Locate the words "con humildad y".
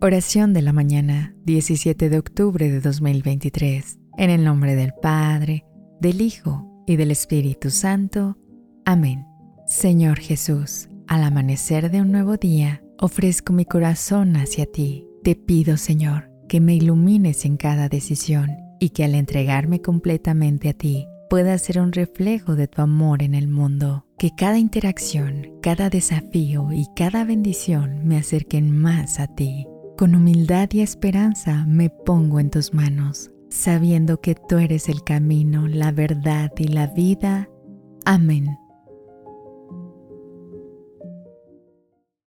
29.96-30.80